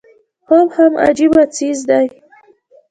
خوب 0.45 0.67
هم 0.77 0.91
عجيبه 1.05 1.43
څيز 1.55 1.79
دی 1.89 2.05